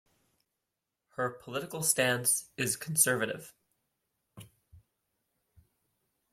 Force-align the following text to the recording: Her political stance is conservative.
Her 1.09 1.29
political 1.29 1.83
stance 1.83 2.49
is 2.57 2.75
conservative. 2.75 3.53